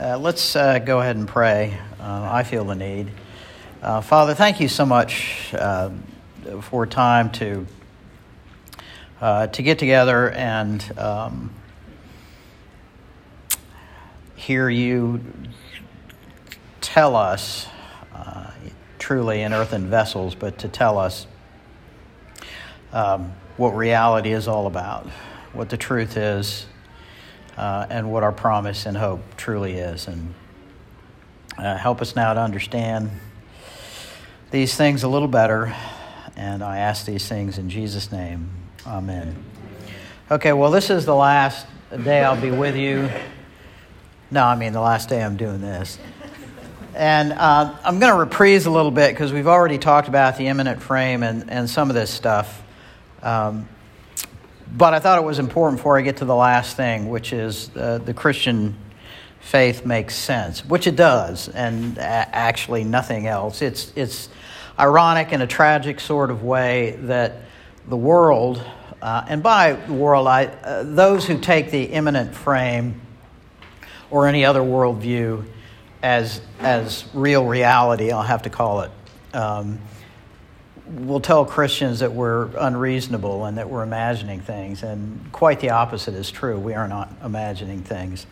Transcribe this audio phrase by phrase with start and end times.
[0.00, 1.76] Uh, let's uh, go ahead and pray.
[2.00, 3.10] Uh, I feel the need.
[3.82, 5.90] Uh, Father, thank you so much uh,
[6.62, 7.66] for time to
[9.20, 11.52] uh, to get together and um,
[14.36, 15.20] hear you
[16.80, 17.66] tell us,
[18.98, 21.26] truly in earthen vessels, but to tell us
[22.94, 25.06] um, what reality is all about,
[25.52, 26.64] what the truth is
[27.56, 30.06] uh, and what our promise and hope truly is.
[30.08, 30.34] And
[31.58, 33.10] uh, help us now to understand
[34.50, 35.74] these things a little better.
[36.36, 38.50] And I ask these things in Jesus' name.
[38.86, 39.44] Amen.
[40.30, 41.66] Okay, well, this is the last
[42.04, 43.10] day I'll be with you.
[44.30, 45.98] No, I mean the last day I'm doing this.
[46.94, 50.46] And uh, I'm going to reprise a little bit because we've already talked about the
[50.46, 52.62] immanent frame and, and some of this stuff.
[53.22, 53.68] Um,
[54.76, 57.70] but I thought it was important before I get to the last thing, which is
[57.76, 58.76] uh, the Christian
[59.40, 63.62] faith makes sense, which it does, and a- actually nothing else.
[63.62, 64.28] It's, it's
[64.78, 67.42] ironic in a tragic sort of way that
[67.88, 68.62] the world,
[69.02, 73.00] uh, and by the world, I, uh, those who take the immanent frame
[74.10, 75.44] or any other worldview
[76.02, 78.90] as, as real reality, I'll have to call it.
[79.32, 79.80] Um,
[80.90, 86.14] will tell Christians that we're unreasonable and that we're imagining things, and quite the opposite
[86.14, 86.58] is true.
[86.58, 88.26] We are not imagining things.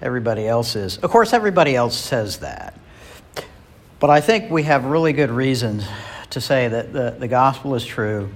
[0.00, 0.98] Everybody else is.
[0.98, 2.78] Of course, everybody else says that.
[4.00, 5.84] But I think we have really good reasons
[6.30, 8.30] to say that the, the gospel is true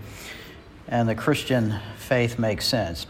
[0.88, 3.06] and the Christian faith makes sense.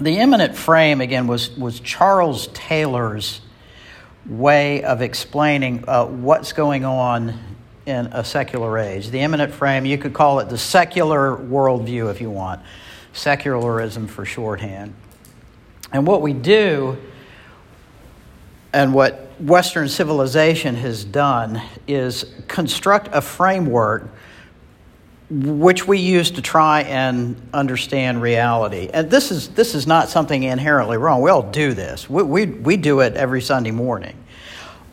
[0.00, 3.42] The immanent frame, again, was, was Charles Taylor's
[4.26, 7.38] way of explaining uh, what's going on
[7.88, 9.08] in a secular age.
[9.08, 12.60] The immanent frame, you could call it the secular worldview if you want,
[13.14, 14.94] secularism for shorthand.
[15.90, 16.98] And what we do,
[18.74, 24.10] and what Western civilization has done, is construct a framework
[25.30, 28.90] which we use to try and understand reality.
[28.92, 31.22] And this is, this is not something inherently wrong.
[31.22, 34.16] We all do this, we, we, we do it every Sunday morning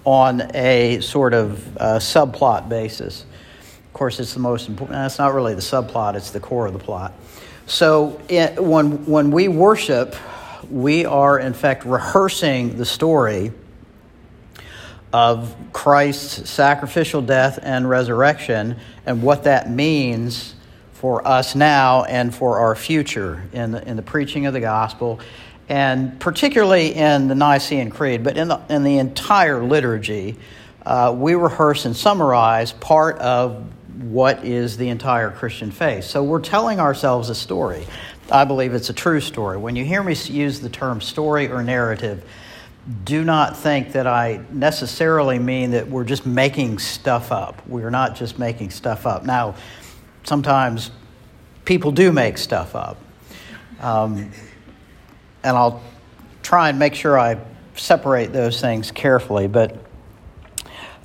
[0.06, 3.26] on a sort of uh, subplot basis.
[3.88, 4.98] Of course, it's the most important.
[4.98, 7.14] That's not really the subplot; it's the core of the plot.
[7.66, 10.16] So, it, when when we worship,
[10.70, 13.52] we are in fact rehearsing the story
[15.12, 20.56] of Christ's sacrificial death and resurrection, and what that means
[20.94, 25.20] for us now and for our future in the, in the preaching of the gospel
[25.68, 30.38] and particularly in the Nicene Creed, but in the, in the entire liturgy,
[30.86, 33.66] uh, we rehearse and summarize part of
[34.04, 36.04] what is the entire Christian faith.
[36.04, 37.86] So we're telling ourselves a story.
[38.32, 39.58] I believe it's a true story.
[39.58, 42.24] When you hear me use the term story or narrative,
[43.04, 47.66] do not think that I necessarily mean that we're just making stuff up.
[47.68, 49.26] We're not just making stuff up.
[49.26, 49.56] Now,
[50.24, 50.92] sometimes
[51.66, 52.98] people do make stuff up.
[53.80, 54.32] Um,
[55.46, 55.82] and I'll
[56.42, 57.38] try and make sure I
[57.76, 59.48] separate those things carefully.
[59.48, 59.78] But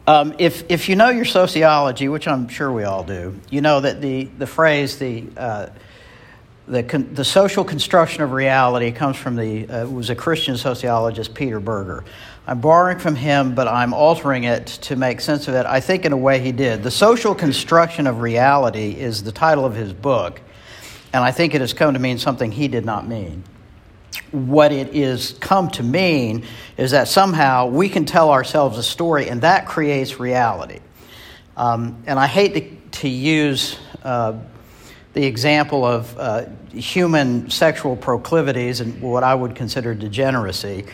[0.07, 3.81] um, if, if you know your sociology, which I'm sure we all do, you know
[3.81, 5.67] that the, the phrase, the, uh,
[6.67, 11.35] the, con- the social construction of reality comes from the, uh, was a Christian sociologist,
[11.35, 12.03] Peter Berger.
[12.47, 16.07] I'm borrowing from him, but I'm altering it to make sense of it, I think,
[16.07, 16.83] in a way he did.
[16.83, 20.41] The social construction of reality is the title of his book,
[21.13, 23.45] and I think it has come to mean something he did not mean
[24.33, 26.45] what it is come to mean
[26.77, 30.81] is that somehow we can tell ourselves a story and that creates reality.
[31.57, 34.39] Um, and I hate to, to use uh,
[35.13, 40.87] the example of uh, human sexual proclivities and what I would consider degeneracy,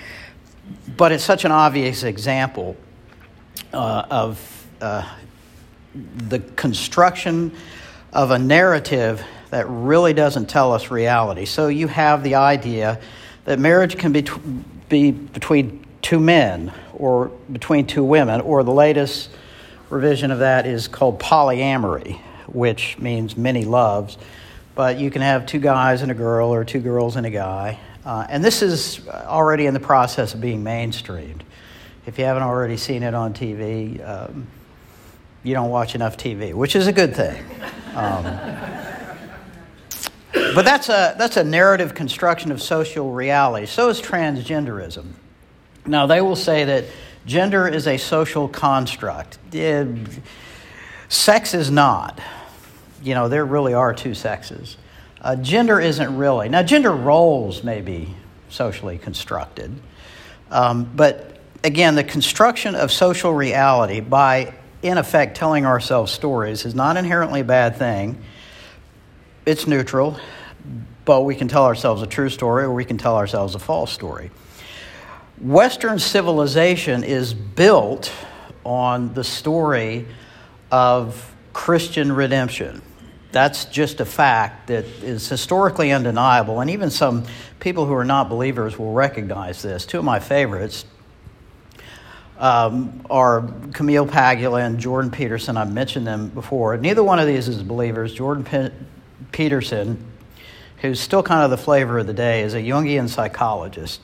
[0.96, 2.76] but it's such an obvious example
[3.72, 5.08] uh, of uh,
[5.94, 7.52] the construction
[8.12, 11.44] of a narrative that really doesn't tell us reality.
[11.44, 13.00] So you have the idea
[13.44, 14.26] that marriage can be,
[14.88, 19.30] be between two men or between two women, or the latest
[19.90, 24.16] revision of that is called polyamory, which means many loves.
[24.74, 27.78] But you can have two guys and a girl, or two girls and a guy.
[28.04, 31.40] Uh, and this is already in the process of being mainstreamed.
[32.06, 34.46] If you haven't already seen it on TV, um,
[35.42, 37.44] you don't watch enough TV, which is a good thing.
[37.94, 38.24] Um,
[40.54, 43.66] but that's a, that's a narrative construction of social reality.
[43.66, 45.12] So is transgenderism.
[45.86, 46.84] Now, they will say that
[47.26, 49.38] gender is a social construct.
[51.08, 52.20] sex is not.
[53.02, 54.76] You know, there really are two sexes.
[55.20, 56.48] Uh, gender isn't really.
[56.48, 58.14] Now, gender roles may be
[58.48, 59.72] socially constructed,
[60.50, 66.74] um, but again, the construction of social reality by, in effect, telling ourselves stories is
[66.74, 68.22] not inherently a bad thing.
[69.46, 70.18] It's neutral,
[71.04, 73.92] but we can tell ourselves a true story or we can tell ourselves a false
[73.92, 74.32] story.
[75.40, 78.10] Western civilization is built
[78.64, 80.04] on the story
[80.72, 82.82] of Christian redemption.
[83.30, 87.24] That's just a fact that is historically undeniable, and even some
[87.60, 89.86] people who are not believers will recognize this.
[89.86, 90.86] Two of my favorites
[92.38, 95.56] um, are Camille Paglia and Jordan Peterson.
[95.56, 96.76] I've mentioned them before.
[96.78, 98.12] Neither one of these is believers.
[98.12, 98.70] Jordan P-
[99.32, 100.04] Peterson,
[100.78, 104.00] who's still kind of the flavor of the day, is a Jungian psychologist.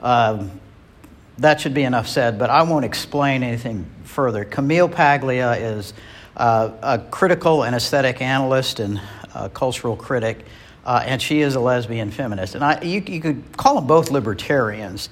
[0.00, 0.60] Um,
[1.38, 4.44] that should be enough said, but I won't explain anything further.
[4.44, 5.92] Camille Paglia is
[6.36, 9.00] uh, a critical and aesthetic analyst and
[9.54, 10.44] cultural critic,
[10.84, 12.54] uh, and she is a lesbian feminist.
[12.54, 15.08] And I, you, you could call them both libertarians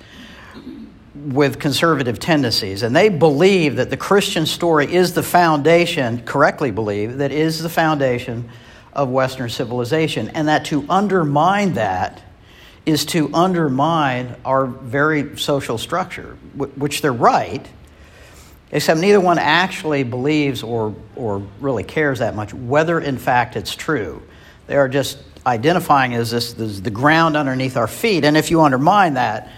[1.26, 2.82] with conservative tendencies.
[2.82, 7.68] And they believe that the Christian story is the foundation, correctly believe, that is the
[7.68, 8.48] foundation
[8.92, 10.30] of Western civilization.
[10.30, 12.22] And that to undermine that
[12.84, 17.68] is to undermine our very social structure, which they're right,
[18.70, 23.74] except neither one actually believes or, or really cares that much whether, in fact, it's
[23.74, 24.22] true.
[24.68, 28.24] They are just identifying as this, this the ground underneath our feet.
[28.24, 29.50] And if you undermine that,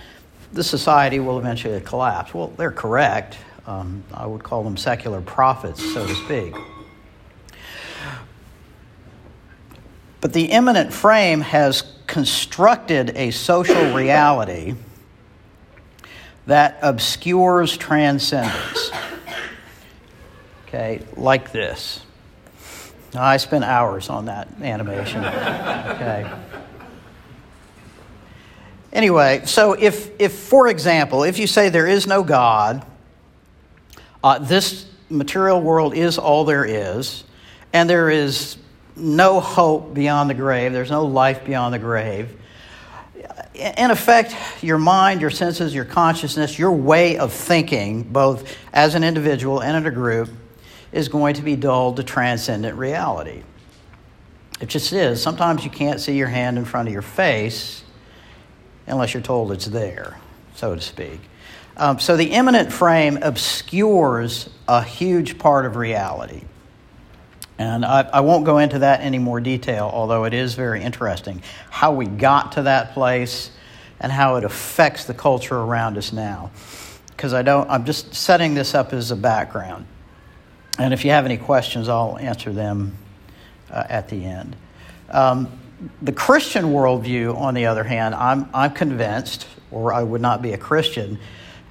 [0.53, 2.35] the society will eventually collapse.
[2.35, 3.37] Well, they're correct.
[3.67, 6.55] Um, I would call them secular prophets, so to speak.
[10.21, 14.75] But the immanent frame has constructed a social reality
[16.47, 18.91] that obscures transcendence.
[20.67, 22.01] Okay, like this.
[23.15, 25.25] I spent hours on that animation.
[25.25, 26.31] Okay.
[28.93, 32.85] Anyway, so if, if, for example, if you say there is no God,
[34.25, 37.25] uh, this material world is all there is,
[37.73, 38.57] and there is
[38.97, 42.35] no hope beyond the grave, there's no life beyond the grave.
[43.55, 49.05] In effect, your mind, your senses, your consciousness, your way of thinking, both as an
[49.05, 50.31] individual and in a group,
[50.93, 53.43] is going to be dulled to transcendent reality.
[54.61, 55.23] It just is.
[55.23, 57.83] Sometimes you can't see your hand in front of your face
[58.89, 60.19] unless you're told it's there,
[60.55, 61.21] so to speak.
[61.77, 66.43] Um, so the immanent frame obscures a huge part of reality.
[67.57, 71.43] And I, I, won't go into that any more detail, although it is very interesting
[71.71, 73.51] how we got to that place
[74.01, 76.51] and how it affects the culture around us now.
[77.09, 79.87] Because I don't, I'm just setting this up as a background.
[80.79, 82.97] And if you have any questions, I'll answer them
[83.71, 84.55] uh, at the end.
[85.11, 85.58] Um,
[86.03, 90.53] the Christian worldview, on the other hand, I'm, I'm convinced, or I would not be
[90.53, 91.19] a Christian,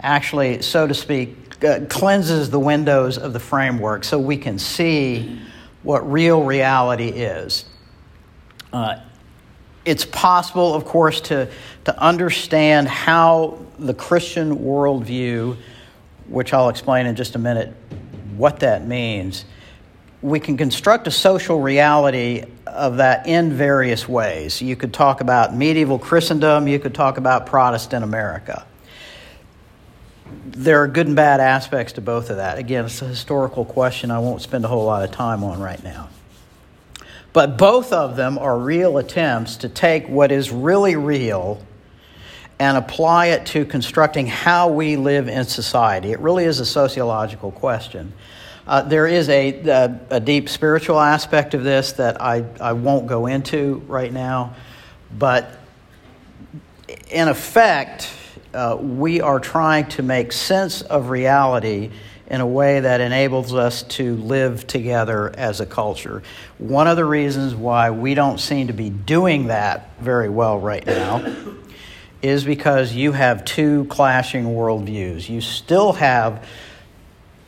[0.01, 5.39] actually, so to speak, uh, cleanses the windows of the framework so we can see
[5.83, 7.65] what real reality is.
[8.71, 8.99] Uh,
[9.85, 11.49] it's possible, of course, to,
[11.85, 15.57] to understand how the Christian worldview,
[16.27, 17.73] which I'll explain in just a minute
[18.35, 19.45] what that means,
[20.21, 24.61] we can construct a social reality of that in various ways.
[24.61, 28.65] You could talk about medieval Christendom, you could talk about Protestant America.
[30.47, 32.57] There are good and bad aspects to both of that.
[32.57, 35.81] Again, it's a historical question I won't spend a whole lot of time on right
[35.83, 36.09] now.
[37.31, 41.61] But both of them are real attempts to take what is really real
[42.59, 46.11] and apply it to constructing how we live in society.
[46.11, 48.13] It really is a sociological question.
[48.67, 53.07] Uh, there is a, a, a, deep spiritual aspect of this that I, I won't
[53.07, 54.55] go into right now,
[55.17, 55.57] but
[57.09, 58.09] in effect,
[58.53, 61.91] uh, we are trying to make sense of reality
[62.29, 66.21] in a way that enables us to live together as a culture.
[66.57, 70.85] One of the reasons why we don't seem to be doing that very well right
[70.85, 71.35] now
[72.21, 75.29] is because you have two clashing worldviews.
[75.29, 76.45] You still have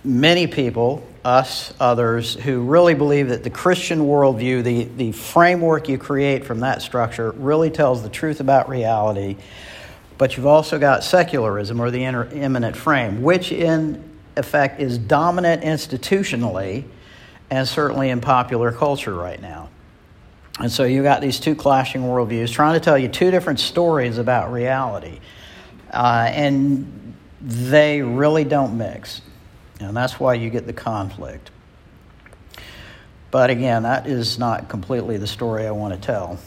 [0.03, 5.97] many people, us, others, who really believe that the Christian worldview, the, the framework you
[5.97, 9.37] create from that structure, really tells the truth about reality.
[10.17, 14.03] But you've also got secularism or the immanent frame, which in
[14.35, 16.85] effect is dominant institutionally
[17.49, 19.69] and certainly in popular culture right now.
[20.59, 24.17] And so you've got these two clashing worldviews trying to tell you two different stories
[24.17, 25.19] about reality.
[25.91, 29.21] Uh, and they really don't mix.
[29.79, 31.51] And that's why you get the conflict.
[33.31, 36.39] But again, that is not completely the story I want to tell.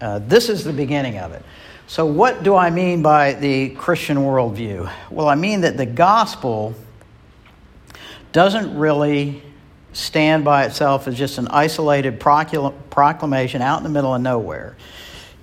[0.00, 1.42] Uh, this is the beginning of it.
[1.86, 4.90] So, what do I mean by the Christian worldview?
[5.10, 6.74] Well, I mean that the gospel
[8.32, 9.42] doesn't really
[9.94, 14.76] stand by itself as just an isolated proclamation out in the middle of nowhere.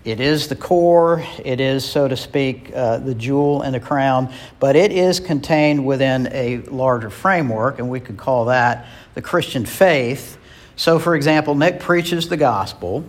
[0.05, 4.31] It is the core, it is, so to speak, uh, the jewel and the crown,
[4.59, 8.85] but it is contained within a larger framework, and we could call that
[9.15, 10.37] the Christian faith.
[10.75, 13.03] So, for example, Nick preaches the gospel,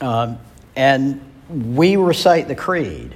[0.00, 0.38] um,
[0.74, 1.20] and
[1.50, 3.14] we recite the creed.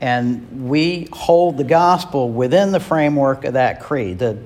[0.00, 4.20] And we hold the gospel within the framework of that creed.
[4.20, 4.38] The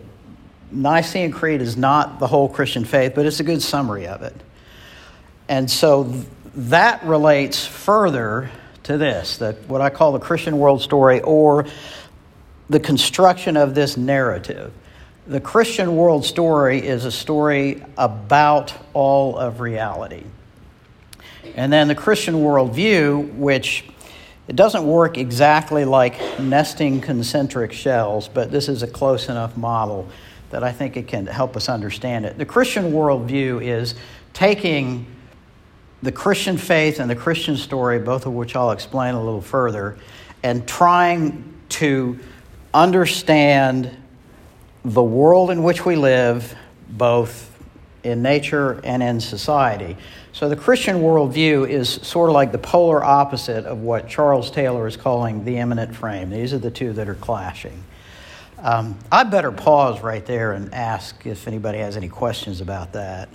[0.70, 4.34] Nicene Creed is not the whole Christian faith, but it's a good summary of it.
[5.50, 6.10] And so
[6.54, 8.50] that relates further
[8.84, 11.66] to this, that what I call the Christian world story or
[12.68, 14.72] the construction of this narrative.
[15.26, 20.24] The Christian world story is a story about all of reality.
[21.54, 23.84] And then the Christian worldview, which
[24.48, 30.08] it doesn't work exactly like nesting concentric shells, but this is a close enough model
[30.50, 32.36] that I think it can help us understand it.
[32.36, 33.94] The Christian worldview is
[34.32, 35.06] taking
[36.02, 39.96] the Christian faith and the Christian story, both of which I'll explain a little further,
[40.42, 42.18] and trying to
[42.74, 43.96] understand
[44.84, 46.54] the world in which we live,
[46.88, 47.48] both
[48.02, 49.96] in nature and in society.
[50.32, 54.88] So the Christian worldview is sort of like the polar opposite of what Charles Taylor
[54.88, 56.30] is calling the immanent frame.
[56.30, 57.84] These are the two that are clashing.
[58.58, 63.28] Um, I better pause right there and ask if anybody has any questions about that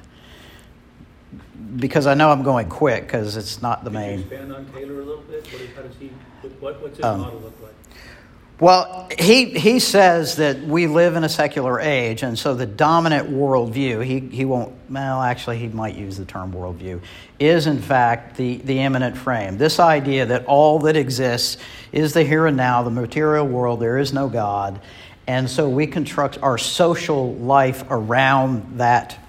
[1.78, 4.20] because I know I'm going quick because it's not the Could main.
[4.20, 5.48] You expand on Taylor a little bit.
[5.48, 6.12] What, how does he?
[6.60, 7.74] What, what's his um, model look like?
[8.60, 13.30] Well, he, he says that we live in a secular age, and so the dominant
[13.30, 17.02] worldview, he, he won't, well, actually, he might use the term worldview,
[17.38, 19.60] is in fact the, the immanent frame.
[19.60, 21.58] This idea that all that exists
[21.92, 24.82] is the here and now, the material world, there is no God,
[25.28, 29.20] and so we construct our social life around that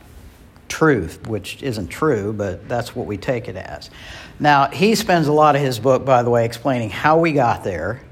[0.68, 3.90] truth, which isn't true, but that's what we take it as.
[4.40, 7.64] Now, he spends a lot of his book, by the way, explaining how we got
[7.64, 8.02] there,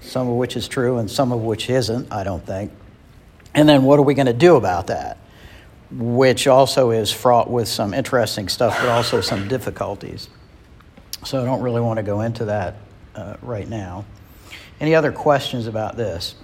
[0.00, 2.72] some of which is true and some of which isn't, I don't think.
[3.54, 5.18] And then what are we going to do about that?
[5.90, 10.28] Which also is fraught with some interesting stuff, but also some difficulties.
[11.24, 12.76] So I don't really want to go into that
[13.14, 14.04] uh, right now.
[14.80, 16.34] Any other questions about this?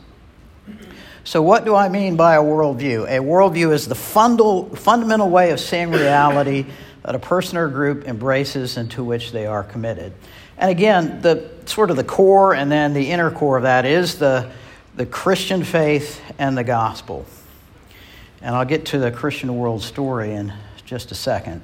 [1.24, 3.04] So, what do I mean by a worldview?
[3.04, 6.66] A worldview is the fundal, fundamental way of seeing reality
[7.02, 10.12] that a person or group embraces and to which they are committed.
[10.58, 14.18] And again, the sort of the core and then the inner core of that is
[14.18, 14.50] the,
[14.96, 17.24] the Christian faith and the gospel.
[18.40, 20.52] And I'll get to the Christian world story in
[20.84, 21.62] just a second.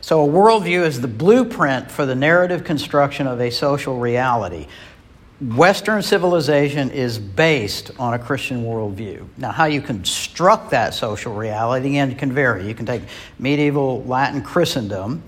[0.00, 4.66] So, a worldview is the blueprint for the narrative construction of a social reality.
[5.42, 9.26] Western civilization is based on a Christian worldview.
[9.36, 12.68] Now, how you construct that social reality again can vary.
[12.68, 13.02] You can take
[13.40, 15.20] medieval Latin Christendom,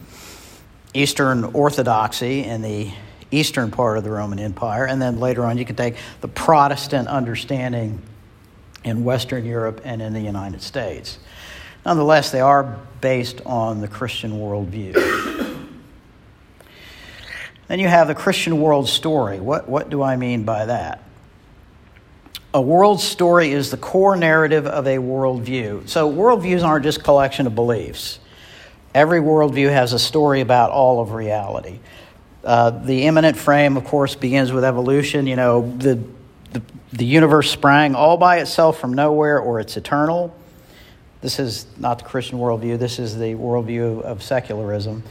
[0.93, 2.93] Eastern Orthodoxy in the
[3.33, 7.09] eastern part of the Roman Empire, and then later on you can take the Protestant
[7.09, 8.01] understanding
[8.85, 11.19] in Western Europe and in the United States.
[11.85, 15.24] Nonetheless, they are based on the Christian worldview.
[17.69, 19.41] Then you have the Christian world story.
[19.41, 21.03] What, what do I mean by that?
[22.53, 25.89] A world story is the core narrative of a worldview.
[25.89, 28.21] So, worldviews aren't just collection of beliefs.
[28.95, 31.81] Every worldview has a story about all of reality.
[32.45, 35.27] Uh, the immanent frame, of course, begins with evolution.
[35.27, 35.99] You know, the,
[36.53, 40.33] the, the universe sprang all by itself from nowhere, or it's eternal.
[41.23, 45.03] This is not the Christian worldview, this is the worldview of secularism.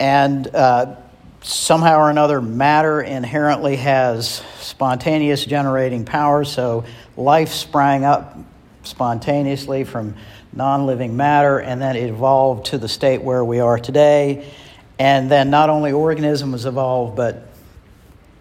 [0.00, 0.96] And uh,
[1.46, 6.84] somehow or another, matter inherently has spontaneous generating power, so
[7.16, 8.36] life sprang up
[8.82, 10.16] spontaneously from
[10.52, 14.50] non living matter, and then evolved to the state where we are today.
[14.98, 17.48] And then not only organisms evolve, but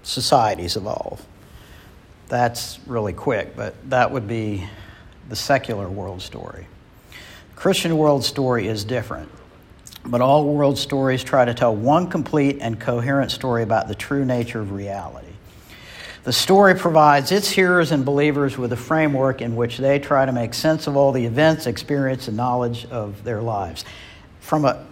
[0.03, 1.23] societies evolve.
[2.27, 4.67] That's really quick, but that would be
[5.29, 6.67] the secular world story.
[7.55, 9.29] Christian world story is different.
[10.05, 14.23] But all world stories try to tell one complete and coherent story about the true
[14.23, 15.27] nature of reality.
[16.25, 20.31] The story provides its hearers and believers with a framework in which they try to
[20.31, 23.85] make sense of all the events, experience, and knowledge of their lives.
[24.39, 24.85] From a,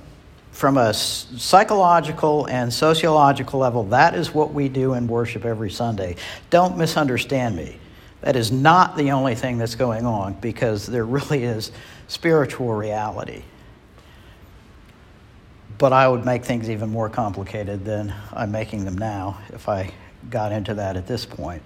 [0.51, 6.17] from a psychological and sociological level, that is what we do in worship every Sunday.
[6.51, 7.77] Don't misunderstand me.
[8.21, 11.71] That is not the only thing that's going on because there really is
[12.07, 13.41] spiritual reality.
[15.83, 19.91] But I would make things even more complicated than I'm making them now if I
[20.29, 21.61] got into that at this point.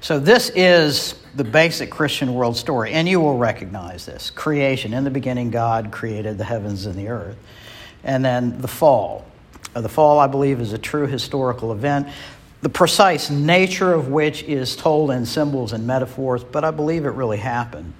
[0.00, 4.94] So, this is the basic Christian world story, and you will recognize this creation.
[4.94, 7.36] In the beginning, God created the heavens and the earth.
[8.02, 9.26] And then the fall.
[9.74, 12.08] The fall, I believe, is a true historical event,
[12.62, 17.10] the precise nature of which is told in symbols and metaphors, but I believe it
[17.10, 17.92] really happened.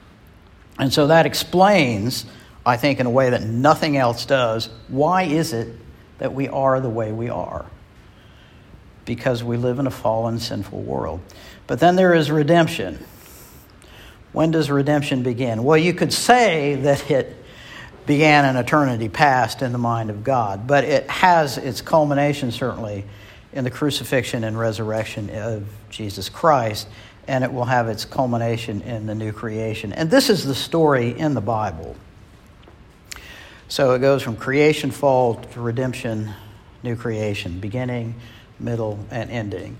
[0.77, 2.27] And so that explains,
[2.65, 5.75] I think, in a way that nothing else does, why is it
[6.19, 7.67] that we are the way we are?
[9.05, 11.21] Because we live in a fallen, sinful world.
[11.67, 13.05] But then there is redemption.
[14.33, 15.65] When does redemption begin?
[15.65, 17.37] Well, you could say that it
[18.07, 23.05] began in eternity past in the mind of God, but it has its culmination certainly
[23.53, 26.89] in the crucifixion and resurrection of Jesus Christ,
[27.29, 29.93] and it will have its culmination in the new creation.
[29.93, 31.97] And this is the story in the Bible.
[33.73, 36.31] So it goes from creation, fall to redemption,
[36.83, 38.17] new creation, beginning,
[38.61, 39.79] middle, and ending.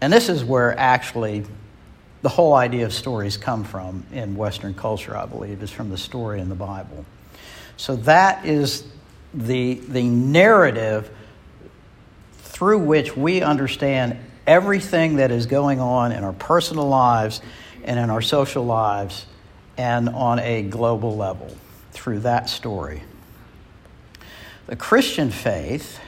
[0.00, 1.44] And this is where actually
[2.22, 5.96] the whole idea of stories come from in Western culture, I believe, is from the
[5.98, 7.04] story in the Bible.
[7.76, 8.82] So that is
[9.32, 11.08] the, the narrative
[12.38, 17.40] through which we understand everything that is going on in our personal lives
[17.84, 19.26] and in our social lives
[19.78, 21.56] and on a global level
[21.92, 23.04] through that story.
[24.72, 26.00] The Christian faith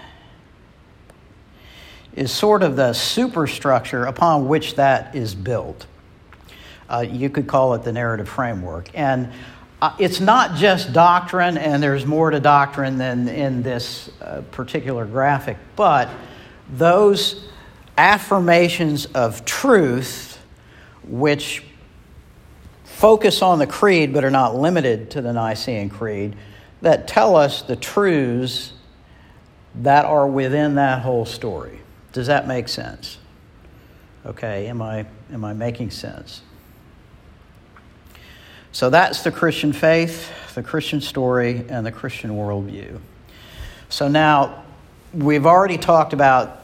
[2.14, 5.86] is sort of the superstructure upon which that is built.
[6.88, 8.88] Uh, you could call it the narrative framework.
[8.94, 9.30] And
[9.82, 15.04] uh, it's not just doctrine, and there's more to doctrine than in this uh, particular
[15.04, 16.08] graphic, but
[16.72, 17.46] those
[17.98, 20.42] affirmations of truth
[21.06, 21.62] which
[22.84, 26.34] focus on the creed but are not limited to the Nicene Creed
[26.84, 28.74] that tell us the truths
[29.76, 31.80] that are within that whole story.
[32.12, 33.16] Does that make sense?
[34.26, 36.42] Okay, am I, am I making sense?
[38.70, 43.00] So that's the Christian faith, the Christian story, and the Christian worldview.
[43.88, 44.64] So now
[45.14, 46.60] we've already talked about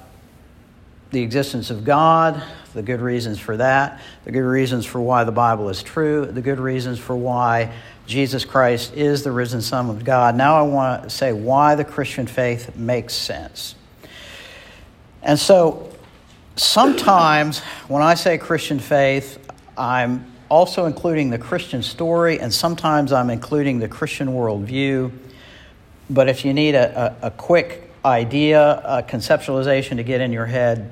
[1.13, 2.43] the existence of God,
[2.75, 6.43] the good reasons for that, the good reasons for why the Bible is true, the
[6.43, 7.73] good reasons for why
[8.07, 10.37] Jesus Christ is the risen Son of God.
[10.37, 13.75] Now I want to say why the Christian faith makes sense.
[15.23, 15.95] And so
[16.57, 19.39] sometimes when I say Christian faith,
[19.77, 25.13] I'm also including the Christian story, and sometimes I'm including the Christian worldview.
[26.09, 30.47] But if you need a, a, a quick idea, a conceptualization to get in your
[30.47, 30.91] head,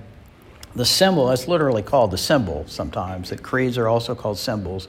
[0.78, 4.88] the symbol, it's literally called the symbol sometimes, that creeds are also called symbols,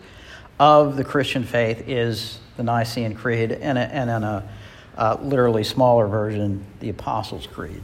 [0.60, 4.49] of the Christian faith is the Nicene Creed, and, a, and in a
[4.97, 7.82] uh, literally smaller version, the Apostles' Creed.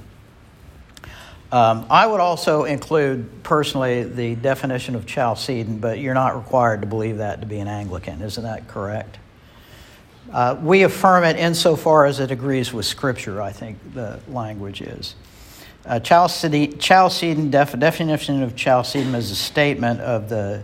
[1.51, 6.87] Um, I would also include personally the definition of Chalcedon, but you're not required to
[6.87, 8.21] believe that to be an Anglican.
[8.21, 9.17] Isn't that correct?
[10.31, 15.15] Uh, we affirm it insofar as it agrees with Scripture, I think the language is.
[15.85, 20.63] Uh, Chalcedon, def, definition of Chalcedon is a statement of the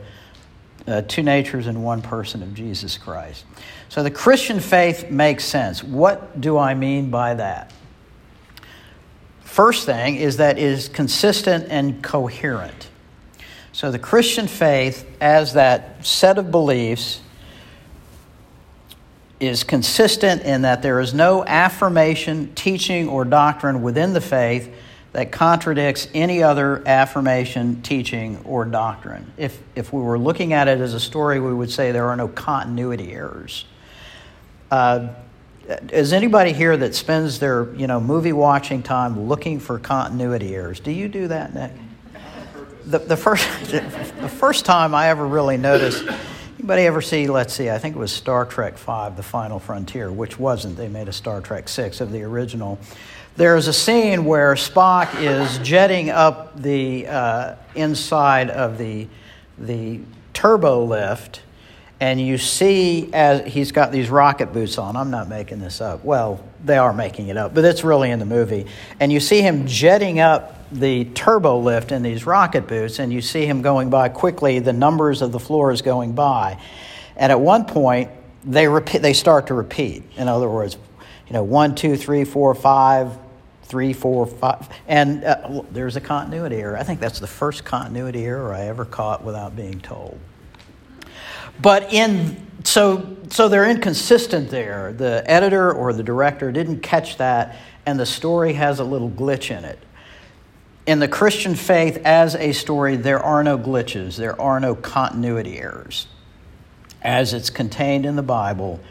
[0.88, 3.46] uh, two natures in one person of Jesus Christ.
[3.90, 5.84] So the Christian faith makes sense.
[5.84, 7.72] What do I mean by that?
[9.44, 12.90] First thing is that it is consistent and coherent.
[13.74, 17.22] So the Christian faith, as that set of beliefs,
[19.40, 24.74] is consistent in that there is no affirmation, teaching, or doctrine within the faith
[25.13, 29.32] that contradicts any other affirmation, teaching, or doctrine.
[29.38, 32.15] If, if we were looking at it as a story, we would say there are
[32.15, 33.65] no continuity errors.
[34.69, 35.10] Uh,
[35.91, 40.80] is anybody here that spends their you know movie watching time looking for continuity errors?
[40.80, 41.71] Do you do that, Nick?
[42.86, 46.04] The, the first the first time I ever really noticed.
[46.58, 47.28] Anybody ever see?
[47.28, 47.69] Let's see.
[47.69, 50.78] I think it was Star Trek Five: The Final Frontier, which wasn't.
[50.78, 52.80] They made a Star Trek Six of the original.
[53.38, 59.08] There's a scene where Spock is jetting up the uh, inside of the
[59.58, 60.00] the
[60.34, 61.41] turbo lift
[62.02, 64.98] and you see as he's got these rocket boots on.
[64.98, 66.04] I'm not making this up.
[66.04, 68.65] Well, they are making it up, but it's really in the movie.
[69.00, 73.22] And you see him jetting up the turbo lift in these rocket boots, and you
[73.22, 74.58] see him going by quickly.
[74.58, 76.60] The numbers of the floors going by,
[77.15, 78.10] and at one point
[78.44, 79.04] they repeat.
[79.04, 80.02] They start to repeat.
[80.17, 80.78] In other words,
[81.32, 83.17] you know, one, two, three, four, five,
[83.63, 86.76] three, four, five, and uh, there's a continuity error.
[86.76, 90.20] I think that's the first continuity error I ever caught without being told.
[91.62, 94.91] but in so so they're inconsistent there.
[94.91, 99.58] The editor or the director didn't catch that, and the story has a little glitch
[99.58, 99.80] in it.
[100.86, 105.60] In the Christian faith, as a story, there are no glitches, there are no continuity
[105.60, 106.08] errors.
[107.02, 108.82] As it's contained in the Bible,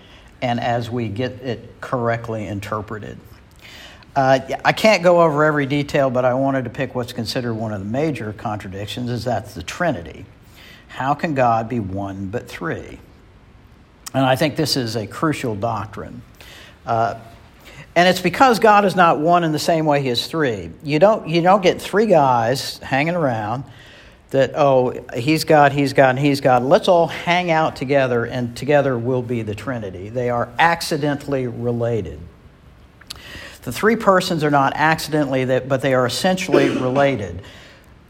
[0.43, 3.19] and as we get it correctly interpreted.
[4.17, 7.73] Uh, I can't go over every detail, but I wanted to pick what's considered one
[7.73, 10.25] of the major contradictions is that's the Trinity.
[10.89, 12.99] How can God be one but three?
[14.13, 16.23] And I think this is a crucial doctrine.
[16.85, 17.21] Uh,
[17.95, 20.71] and it's because God is not one in the same way He is three.
[20.83, 23.65] You don't, you don't get three guys hanging around
[24.31, 26.63] that, oh, He's God, He's God, and He's God.
[26.63, 30.09] Let's all hang out together, and together will be the Trinity.
[30.09, 32.21] They are accidentally related.
[33.63, 37.43] The three persons are not accidentally, that, but they are essentially related.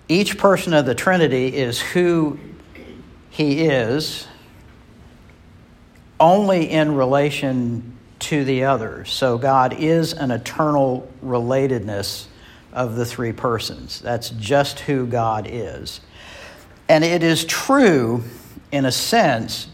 [0.09, 2.39] Each person of the Trinity is who
[3.31, 4.27] he is
[6.19, 9.11] only in relation to the others.
[9.11, 12.27] So God is an eternal relatedness
[12.73, 14.01] of the three persons.
[14.01, 16.01] That's just who God is.
[16.90, 18.24] And it is true,
[18.72, 19.68] in a sense,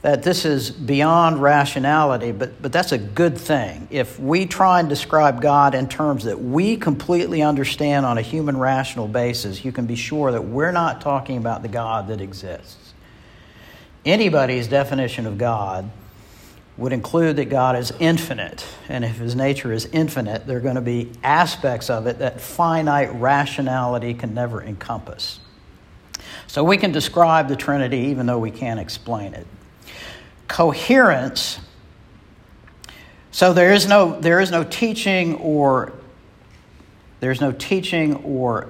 [0.00, 3.86] that this is beyond rationality, but, but that's a good thing.
[3.90, 8.56] If we try and describe God in terms that we completely understand on a human
[8.56, 12.92] rational basis, you can be sure that we're not talking about the God that exists.
[14.04, 15.88] Anybody's definition of God
[16.76, 18.66] would include that God is infinite.
[18.88, 22.40] And if his nature is infinite, there are going to be aspects of it that
[22.40, 25.38] finite rationality can never encompass.
[26.52, 29.46] So we can describe the Trinity even though we can't explain it
[30.48, 31.58] coherence.
[33.30, 35.94] So there is no there is no teaching or
[37.20, 38.68] there's no teaching or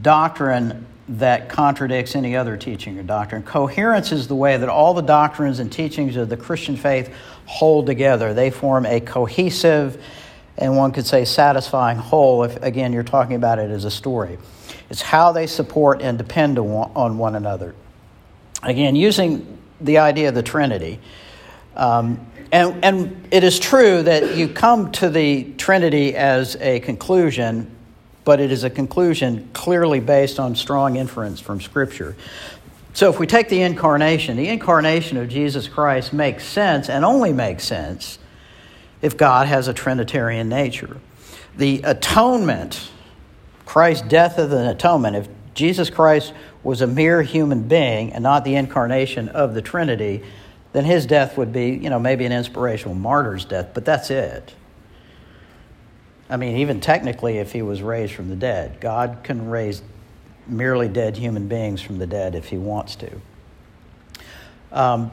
[0.00, 3.42] doctrine that contradicts any other teaching or doctrine.
[3.42, 7.14] Coherence is the way that all the doctrines and teachings of the Christian faith
[7.44, 8.32] hold together.
[8.32, 10.02] They form a cohesive
[10.56, 14.38] and one could say satisfying whole if again you're talking about it as a story.
[14.92, 17.74] It's how they support and depend on one another.
[18.62, 21.00] Again, using the idea of the Trinity.
[21.74, 27.74] Um, and, and it is true that you come to the Trinity as a conclusion,
[28.24, 32.14] but it is a conclusion clearly based on strong inference from Scripture.
[32.92, 37.32] So if we take the incarnation, the incarnation of Jesus Christ makes sense and only
[37.32, 38.18] makes sense
[39.00, 40.98] if God has a Trinitarian nature.
[41.56, 42.90] The atonement,
[43.64, 48.44] Christ's death as an atonement, if Jesus Christ was a mere human being and not
[48.44, 50.22] the incarnation of the Trinity,
[50.72, 54.54] then his death would be, you know, maybe an inspirational martyr's death, but that's it.
[56.30, 59.82] I mean, even technically, if he was raised from the dead, God can raise
[60.46, 63.20] merely dead human beings from the dead if he wants to.
[64.72, 65.10] Um,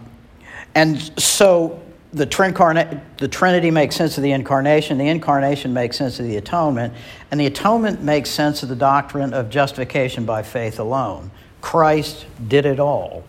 [0.73, 6.19] and so the, Trincarna- the Trinity makes sense of the incarnation, the incarnation makes sense
[6.19, 6.93] of the atonement,
[7.29, 11.29] and the atonement makes sense of the doctrine of justification by faith alone.
[11.61, 13.23] Christ did it all,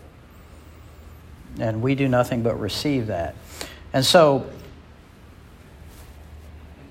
[1.59, 3.35] and we do nothing but receive that.
[3.93, 4.49] And so,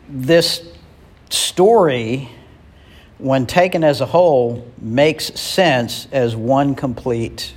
[0.09, 0.63] this
[1.31, 2.29] story,
[3.19, 7.55] when taken as a whole, makes sense as one complete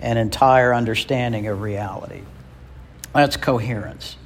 [0.00, 2.22] and entire understanding of reality.
[3.14, 4.16] That's coherence.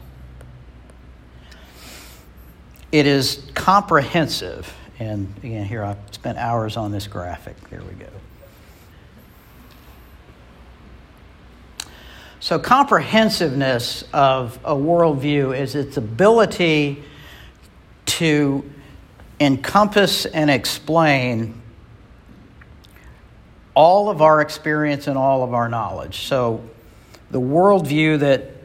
[2.91, 4.75] It is comprehensive.
[4.99, 7.57] And again, here I've spent hours on this graphic.
[7.69, 8.09] Here we go.
[12.41, 17.03] So, comprehensiveness of a worldview is its ability
[18.07, 18.69] to
[19.39, 21.61] encompass and explain
[23.75, 26.27] all of our experience and all of our knowledge.
[26.27, 26.63] So,
[27.31, 28.58] the worldview that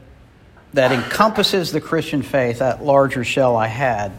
[0.73, 4.11] that encompasses the Christian faith, that larger shell I had,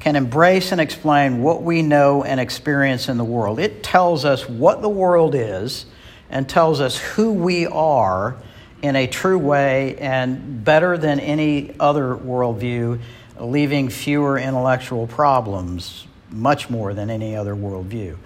[0.00, 3.58] can embrace and explain what we know and experience in the world.
[3.58, 5.86] It tells us what the world is
[6.30, 8.36] and tells us who we are
[8.82, 12.98] in a true way and better than any other worldview,
[13.38, 18.16] leaving fewer intellectual problems, much more than any other worldview.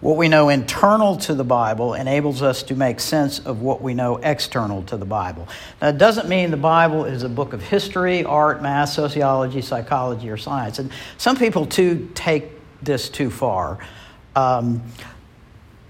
[0.00, 3.94] What we know internal to the Bible enables us to make sense of what we
[3.94, 5.46] know external to the Bible.
[5.80, 10.28] Now, it doesn't mean the Bible is a book of history, art, math, sociology, psychology,
[10.28, 10.80] or science.
[10.80, 12.50] And some people, too, take
[12.82, 13.78] this too far.
[14.34, 14.82] Um,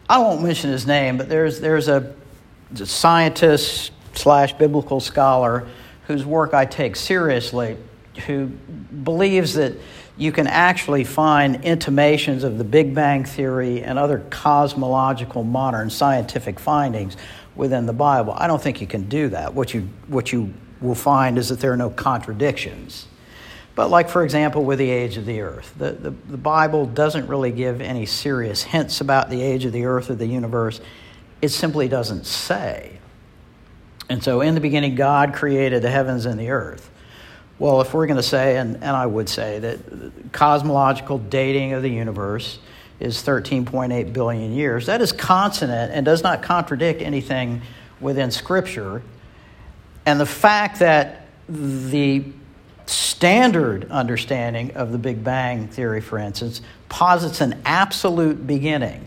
[0.09, 2.15] I won't mention his name, but there's, there's a,
[2.79, 5.67] a scientist slash biblical scholar
[6.07, 7.79] whose work I take seriously
[8.27, 9.75] who believes that
[10.23, 16.61] you can actually find intimations of the Big Bang Theory and other cosmological modern scientific
[16.61, 17.17] findings
[17.57, 18.33] within the Bible.
[18.37, 19.53] I don't think you can do that.
[19.53, 23.09] What you, what you will find is that there are no contradictions.
[23.75, 27.27] But, like, for example, with the age of the earth, the, the, the, Bible doesn't
[27.27, 30.81] really give any serious hints about the age of the earth or the universe.
[31.41, 32.99] It simply doesn't say.
[34.09, 36.92] And so, in the beginning, God created the heavens and the earth.
[37.59, 41.83] Well, if we're going to say, and, and I would say, that cosmological dating of
[41.83, 42.59] the universe
[42.99, 47.63] is 13.8 billion years, that is consonant and does not contradict anything
[48.01, 49.03] within Scripture.
[50.05, 52.25] And the fact that the
[52.87, 59.07] standard understanding of the Big Bang Theory, for instance, posits an absolute beginning,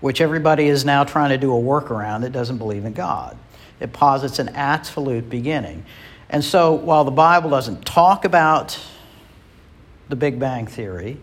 [0.00, 3.36] which everybody is now trying to do a workaround that doesn't believe in God.
[3.80, 5.84] It posits an absolute beginning.
[6.32, 8.78] And so while the Bible doesn't talk about
[10.08, 11.18] the Big Bang Theory,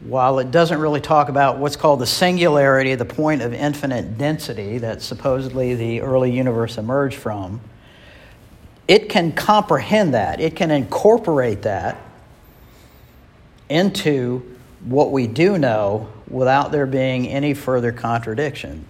[0.00, 4.78] while it doesn't really talk about what's called the singularity, the point of infinite density
[4.78, 7.60] that supposedly the early universe emerged from,
[8.88, 11.96] it can comprehend that, it can incorporate that
[13.68, 18.84] into what we do know without there being any further contradiction.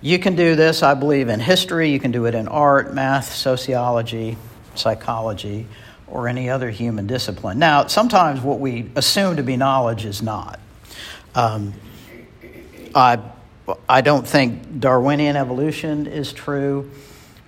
[0.00, 3.34] You can do this, I believe, in history, you can do it in art, math,
[3.34, 4.36] sociology,
[4.74, 5.66] psychology,
[6.06, 7.58] or any other human discipline.
[7.58, 10.60] Now, sometimes what we assume to be knowledge is not.
[11.34, 11.74] Um,
[12.94, 13.18] I,
[13.88, 16.90] I don't think Darwinian evolution is true.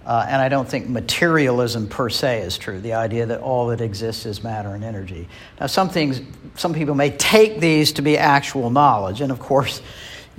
[0.04, 3.82] Uh, and I don't think materialism per se is true, the idea that all that
[3.82, 5.28] exists is matter and energy.
[5.60, 6.22] Now, some things,
[6.56, 9.82] some people may take these to be actual knowledge, and of course,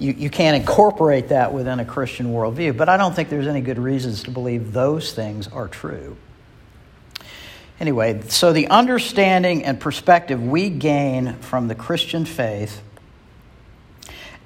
[0.02, 3.62] you, you can't incorporate that within a Christian worldview, but I don't think there's any
[3.62, 6.18] good reasons to believe those things are true.
[7.80, 12.82] Anyway, so the understanding and perspective we gain from the Christian faith,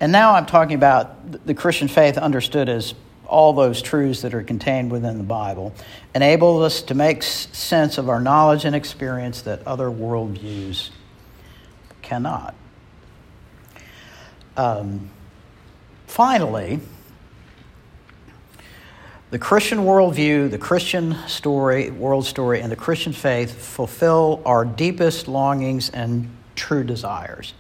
[0.01, 2.93] and now I'm talking about the Christian faith understood as
[3.25, 5.73] all those truths that are contained within the Bible,
[6.13, 10.89] enables us to make sense of our knowledge and experience that other worldviews
[12.01, 12.53] cannot.
[14.57, 15.09] Um,
[16.15, 16.80] finally,
[19.32, 25.28] the Christian worldview, the Christian story, world story, and the Christian faith fulfill our deepest
[25.28, 27.54] longings and true desires.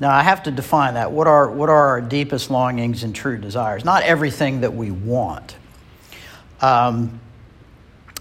[0.00, 1.12] Now, I have to define that.
[1.12, 3.84] What are, what are our deepest longings and true desires?
[3.84, 5.56] Not everything that we want.
[6.62, 7.20] Um,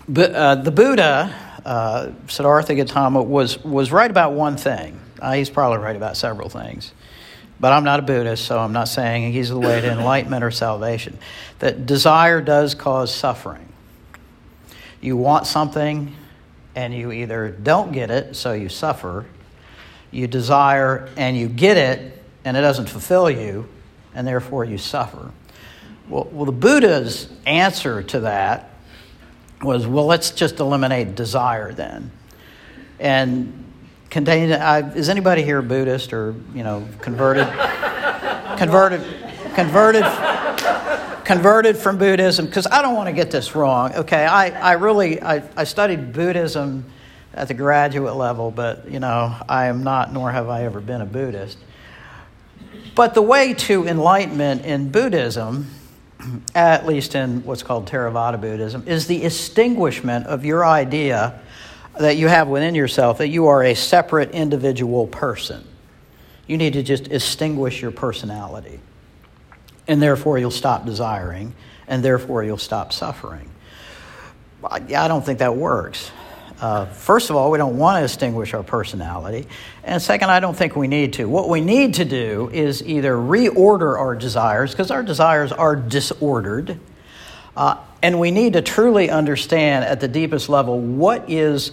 [0.10, 1.34] but, uh, the Buddha,
[1.64, 5.00] uh, Siddhartha Gautama, was, was right about one thing.
[5.22, 6.92] Uh, he's probably right about several things.
[7.60, 10.52] But I'm not a Buddhist, so I'm not saying he's the way to enlightenment or
[10.52, 11.18] salvation.
[11.60, 13.68] That desire does cause suffering.
[15.02, 16.16] You want something,
[16.76, 19.26] and you either don't get it, so you suffer,
[20.12, 23.68] you desire and you get it and it doesn't fulfill you,
[24.16, 25.32] and therefore you suffer.
[26.08, 28.72] Well, well, the Buddha's answer to that
[29.62, 32.12] was well, let's just eliminate desire then.
[33.00, 33.66] And
[34.10, 37.48] contain, uh, is anybody here Buddhist or, you know, converted?
[38.60, 39.02] converted,
[39.56, 40.04] converted,
[41.24, 42.46] converted from Buddhism?
[42.46, 43.96] Because I don't want to get this wrong.
[43.96, 46.86] Okay, I, I really, I, I studied Buddhism
[47.34, 51.02] at the graduate level, but you know, I am not, nor have I ever been
[51.02, 51.58] a Buddhist.
[52.96, 55.68] But the way to enlightenment in Buddhism,
[56.54, 61.40] at least in what's called Theravada Buddhism, is the extinguishment of your idea
[62.00, 65.66] that you have within yourself that you are a separate individual person.
[66.48, 68.80] You need to just extinguish your personality.
[69.86, 71.54] And therefore, you'll stop desiring,
[71.88, 73.50] and therefore, you'll stop suffering.
[74.64, 76.10] I don't think that works.
[76.62, 79.48] Uh, first of all, we don't want to extinguish our personality.
[79.84, 81.28] And second, I don't think we need to.
[81.28, 86.80] What we need to do is either reorder our desires, because our desires are disordered,
[87.58, 91.72] uh, and we need to truly understand at the deepest level what is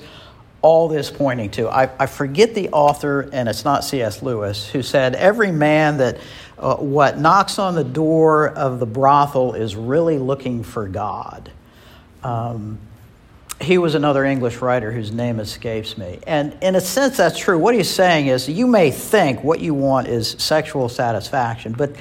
[0.62, 1.68] all this pointing to.
[1.68, 4.22] I, I forget the author, and it's not C.S.
[4.22, 6.18] Lewis, who said, Every man that
[6.58, 11.52] uh, what knocks on the door of the brothel is really looking for God.
[12.24, 12.78] Um,
[13.60, 16.18] he was another English writer whose name escapes me.
[16.26, 17.58] And in a sense, that's true.
[17.58, 21.94] What he's saying is you may think what you want is sexual satisfaction, but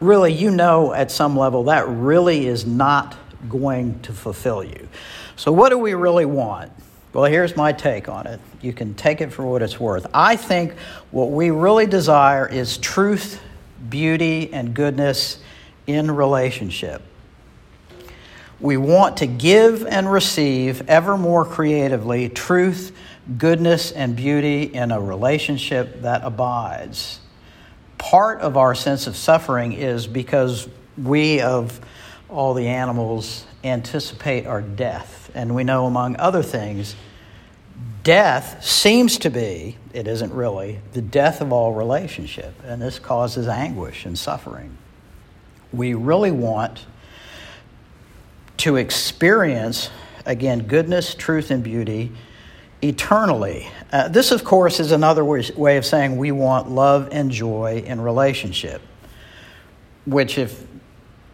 [0.00, 3.16] really, you know at some level that really is not
[3.48, 4.88] going to fulfill you.
[5.36, 6.72] So, what do we really want?
[7.12, 8.40] Well, here's my take on it.
[8.60, 10.06] You can take it for what it's worth.
[10.12, 10.74] I think
[11.10, 13.40] what we really desire is truth,
[13.88, 15.38] beauty, and goodness
[15.86, 17.02] in relationship.
[18.60, 22.94] We want to give and receive ever more creatively truth,
[23.38, 27.20] goodness and beauty in a relationship that abides.
[27.96, 31.80] Part of our sense of suffering is because we, of
[32.28, 35.30] all the animals, anticipate our death.
[35.34, 36.94] And we know, among other things,
[38.02, 42.54] death seems to be, it isn't really, the death of all relationship.
[42.64, 44.76] And this causes anguish and suffering.
[45.72, 46.86] We really want
[48.58, 49.90] to experience,
[50.26, 52.12] again, goodness, truth, and beauty
[52.82, 53.68] eternally.
[53.92, 58.00] Uh, this, of course, is another way of saying we want love and joy in
[58.00, 58.80] relationship,
[60.06, 60.64] which, if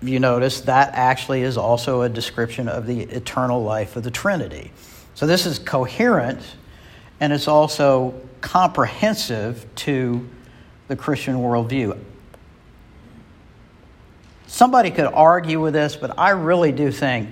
[0.06, 4.70] you notice, that actually is also a description of the eternal life of the Trinity.
[5.14, 6.40] So this is coherent
[7.20, 10.28] and it's also comprehensive to
[10.88, 11.98] the Christian worldview.
[14.46, 17.30] Somebody could argue with this, but I really do think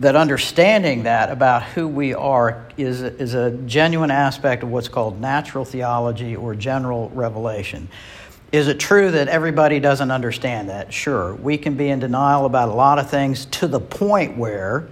[0.00, 5.20] that understanding that about who we are is, is a genuine aspect of what's called
[5.20, 7.88] natural theology or general revelation.
[8.54, 10.92] Is it true that everybody doesn't understand that?
[10.92, 11.34] Sure.
[11.34, 14.86] We can be in denial about a lot of things to the point where,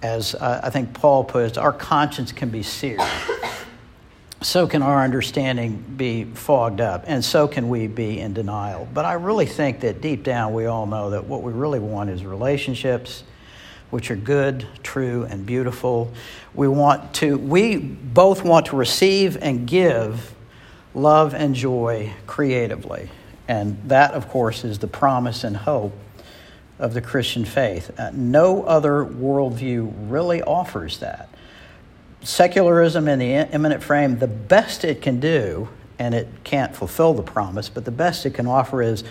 [0.00, 3.00] as uh, I think Paul puts, our conscience can be seared.
[4.42, 8.86] So can our understanding be fogged up, and so can we be in denial.
[8.94, 12.10] But I really think that deep down we all know that what we really want
[12.10, 13.24] is relationships
[13.90, 16.12] which are good, true, and beautiful.
[16.54, 20.32] We want to, we both want to receive and give
[20.98, 23.08] love and joy creatively.
[23.46, 25.94] And that, of course, is the promise and hope
[26.78, 27.90] of the Christian faith.
[27.98, 31.28] Uh, no other worldview really offers that.
[32.22, 37.22] Secularism in the immanent frame, the best it can do, and it can't fulfill the
[37.22, 39.02] promise, but the best it can offer is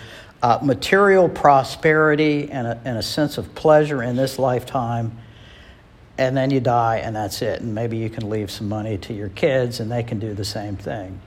[0.42, 5.18] uh, material prosperity and a, and a sense of pleasure in this lifetime,
[6.16, 7.60] and then you die, and that's it.
[7.60, 10.44] And maybe you can leave some money to your kids, and they can do the
[10.44, 11.20] same thing.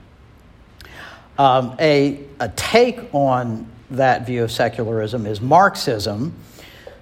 [1.38, 6.34] Um, a, a take on that view of secularism is Marxism.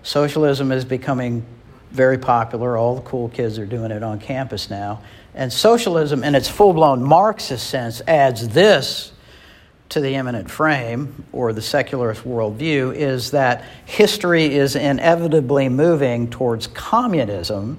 [0.02, 1.44] Socialism is becoming
[1.90, 2.76] very popular.
[2.76, 5.02] All the cool kids are doing it on campus now.
[5.34, 9.12] And socialism, in its full blown Marxist sense, adds this
[9.90, 16.68] to the immanent frame or the secularist worldview is that history is inevitably moving towards
[16.68, 17.78] communism.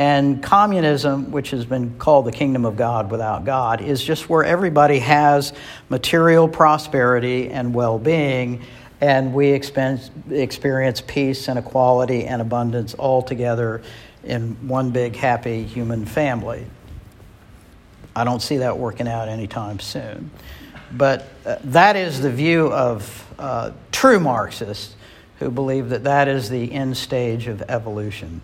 [0.00, 4.42] And communism, which has been called the kingdom of God without God, is just where
[4.42, 5.52] everybody has
[5.90, 8.62] material prosperity and well being,
[9.02, 13.82] and we experience peace and equality and abundance all together
[14.24, 16.64] in one big happy human family.
[18.16, 20.30] I don't see that working out anytime soon.
[20.92, 24.96] But uh, that is the view of uh, true Marxists
[25.40, 28.40] who believe that that is the end stage of evolution.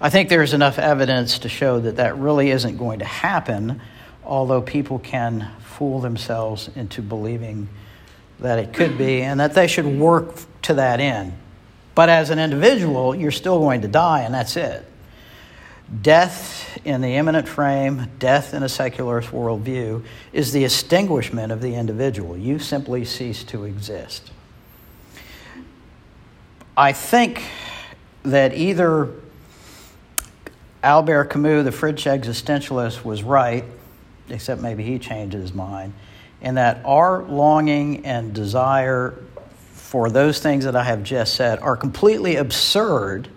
[0.00, 3.80] I think there's enough evidence to show that that really isn't going to happen,
[4.24, 7.68] although people can fool themselves into believing
[8.38, 11.32] that it could be and that they should work to that end.
[11.96, 14.84] But as an individual, you're still going to die, and that's it.
[16.02, 21.74] Death in the immanent frame, death in a secularist worldview, is the extinguishment of the
[21.74, 22.36] individual.
[22.36, 24.30] You simply cease to exist.
[26.76, 27.42] I think
[28.22, 29.08] that either
[30.82, 33.64] Albert Camus, the French existentialist, was right,
[34.28, 35.92] except maybe he changed his mind,
[36.40, 39.14] in that our longing and desire
[39.72, 43.28] for those things that I have just said are completely absurd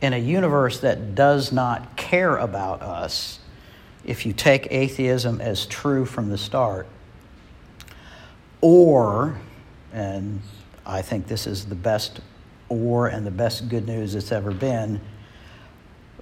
[0.00, 3.38] in a universe that does not care about us,
[4.04, 6.86] if you take atheism as true from the start,
[8.62, 9.38] or,
[9.92, 10.40] and
[10.86, 12.20] I think this is the best
[12.68, 15.00] or and the best good news that's ever been,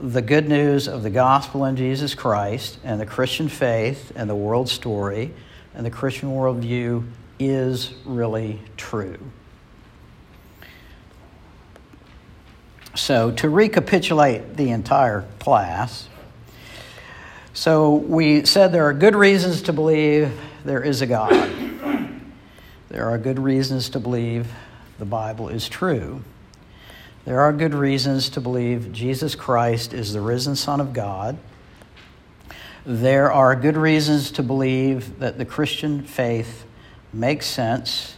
[0.01, 4.35] the good news of the gospel in Jesus Christ and the Christian faith and the
[4.35, 5.33] world story
[5.75, 7.05] and the Christian worldview
[7.39, 9.19] is really true.
[12.95, 16.09] So, to recapitulate the entire class,
[17.53, 20.33] so we said there are good reasons to believe
[20.65, 21.55] there is a God.
[22.91, 24.51] There are good reasons to believe
[24.99, 26.23] the Bible is true.
[27.29, 31.37] There are good reasons to believe Jesus Christ is the risen Son of God.
[32.87, 36.65] There are good reasons to believe that the Christian faith
[37.13, 38.17] makes sense,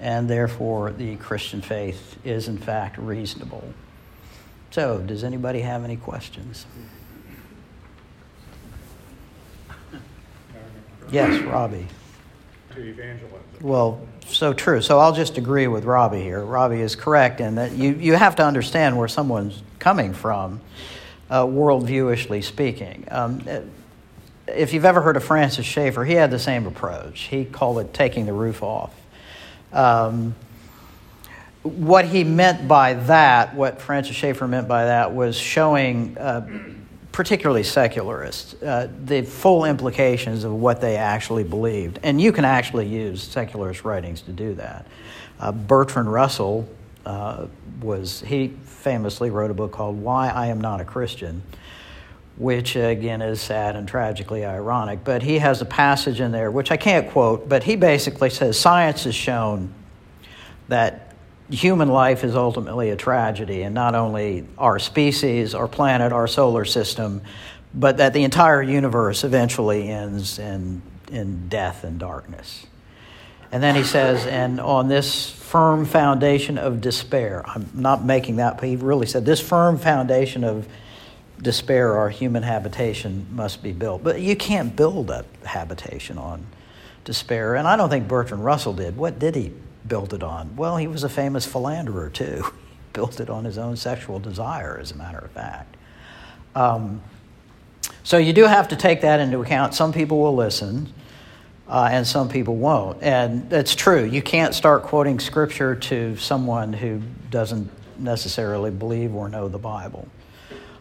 [0.00, 3.62] and therefore the Christian faith is, in fact, reasonable.
[4.72, 6.66] So, does anybody have any questions?
[11.12, 11.86] Yes, Robbie.
[12.78, 13.42] To evangelize.
[13.60, 14.80] Well, so true.
[14.82, 16.40] So I'll just agree with Robbie here.
[16.40, 20.60] Robbie is correct in that you, you have to understand where someone's coming from.
[21.30, 23.06] uh, worldviewishly speaking.
[23.10, 23.42] Um,
[24.46, 27.22] if you've ever heard of Francis Schaeffer, he had the same approach.
[27.22, 28.94] He called it taking the roof off.
[29.72, 30.34] Um,
[31.62, 36.46] what he meant by that, what Francis Schaeffer meant by that, was showing, uh,
[37.12, 41.98] particularly secularists, uh, the full implications of what they actually believed.
[42.02, 44.86] And you can actually use secularist writings to do that.
[45.40, 46.68] Uh, Bertrand Russell
[47.06, 47.46] uh,
[47.80, 51.42] was, he famously wrote a book called Why I Am Not a Christian
[52.38, 55.02] which again is sad and tragically ironic.
[55.04, 58.58] But he has a passage in there, which I can't quote, but he basically says
[58.58, 59.74] science has shown
[60.68, 61.07] that
[61.50, 66.64] human life is ultimately a tragedy, and not only our species, our planet, our solar
[66.64, 67.22] system,
[67.74, 72.66] but that the entire universe eventually ends in, in death and darkness.
[73.50, 78.58] And then he says, and on this firm foundation of despair, I'm not making that,
[78.58, 80.68] but he really said, this firm foundation of
[81.40, 84.04] despair, our human habitation must be built.
[84.04, 86.46] But you can't build a habitation on
[87.04, 87.54] despair.
[87.54, 88.96] And I don't think Bertrand Russell did.
[88.96, 89.52] What did he
[89.88, 90.56] build it on?
[90.56, 92.44] Well, he was a famous philanderer, too.
[92.92, 95.76] Built it on his own sexual desire, as a matter of fact.
[96.54, 97.00] Um,
[98.02, 99.74] so you do have to take that into account.
[99.74, 100.92] Some people will listen.
[101.68, 103.02] Uh, and some people won't.
[103.02, 104.02] And that's true.
[104.02, 110.08] You can't start quoting scripture to someone who doesn't necessarily believe or know the Bible.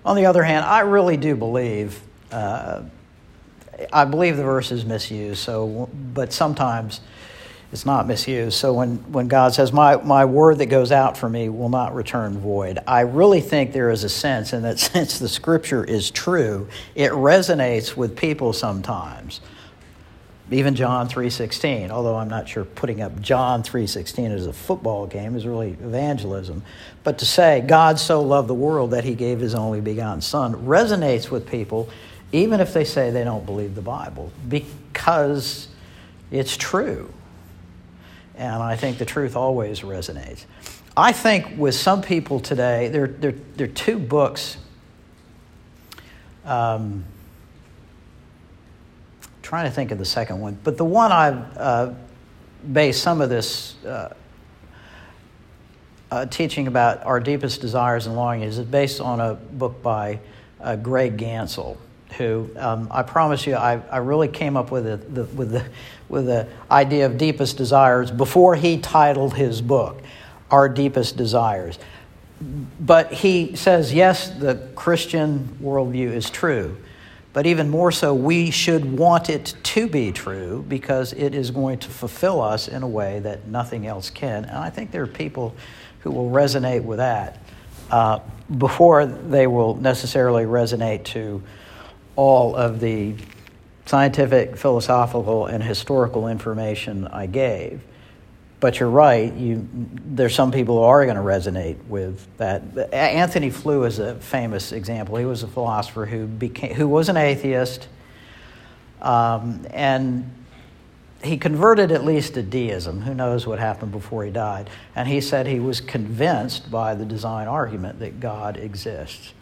[0.05, 1.99] On the other hand, I really do believe,
[2.31, 2.83] uh,
[3.91, 7.01] I believe the verse is misused, so, but sometimes
[7.71, 8.57] it's not misused.
[8.57, 11.93] So when, when God says, my, my word that goes out for me will not
[11.93, 16.09] return void, I really think there is a sense, in that since the scripture is
[16.09, 19.41] true, it resonates with people sometimes
[20.49, 25.35] even John 3:16, although I'm not sure putting up John 3:16 as a football game
[25.35, 26.63] is really evangelism,
[27.03, 30.55] but to say God so loved the world that he gave his only begotten son
[30.65, 31.89] resonates with people
[32.31, 35.67] even if they say they don't believe the Bible because
[36.29, 37.09] it's true.
[38.37, 40.45] And I think the truth always resonates.
[40.95, 44.57] I think with some people today, there, there, there are two books
[46.45, 47.03] um,
[49.41, 51.93] trying to think of the second one, but the one I've uh,
[52.71, 54.13] based some of this uh,
[56.09, 60.19] uh, teaching about our deepest desires and longings is based on a book by
[60.61, 61.77] uh, Greg Ganssle,
[62.17, 65.65] who um, I promise you, I, I really came up with the, the, with the
[66.09, 70.01] with the idea of deepest desires before he titled his book,
[70.49, 71.77] Our Deepest Desires.
[72.79, 76.77] But he says, yes, the Christian worldview is true
[77.37, 81.77] but even more so, we should want it to be true because it is going
[81.77, 84.45] to fulfill us in a way that nothing else can.
[84.45, 85.53] And I think there are people
[85.99, 87.39] who will resonate with that
[87.91, 88.21] uh,
[88.57, 91.43] before they will necessarily resonate to
[92.17, 93.15] all of the
[93.85, 97.81] scientific, philosophical, and historical information I gave.
[98.59, 99.31] But you're right.
[99.33, 102.91] You, there's some people who are going to resonate with that.
[102.91, 105.15] Antony Flew is a famous example.
[105.15, 107.87] He was a philosopher who became, who was an atheist,
[109.01, 110.29] um, and
[111.23, 113.01] he converted at least to deism.
[113.01, 114.69] Who knows what happened before he died?
[114.95, 119.33] And he said he was convinced by the design argument that God exists.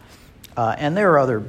[0.56, 1.44] Uh, and there are other,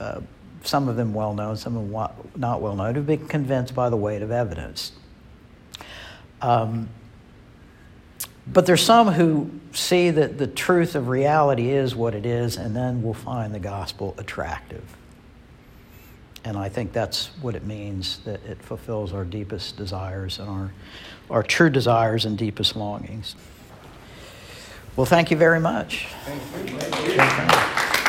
[0.00, 0.20] uh,
[0.62, 3.88] some of them well known, some of them not well known, who've been convinced by
[3.88, 4.92] the weight of evidence.
[6.40, 6.88] Um,
[8.46, 12.74] but there's some who see that the truth of reality is what it is, and
[12.74, 14.84] then will find the gospel attractive.
[16.44, 20.72] And I think that's what it means that it fulfills our deepest desires and our,
[21.30, 23.36] our true desires and deepest longings.
[24.96, 26.08] Well, thank you very much.
[26.24, 26.78] Thank you.
[26.78, 28.01] Thank you.